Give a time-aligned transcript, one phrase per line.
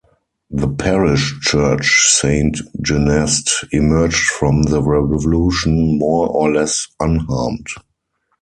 [0.49, 7.67] The parish church, Saint Genest, emerged from the Revolution more or less unharmed.